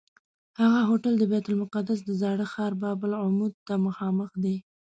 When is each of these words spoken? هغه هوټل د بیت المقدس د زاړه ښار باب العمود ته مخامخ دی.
هغه 0.61 0.79
هوټل 0.89 1.13
د 1.17 1.23
بیت 1.31 1.45
المقدس 1.49 1.99
د 2.05 2.09
زاړه 2.21 2.45
ښار 2.53 2.73
باب 2.81 2.99
العمود 3.07 3.53
ته 3.67 3.73
مخامخ 3.85 4.29
دی. 4.43 4.55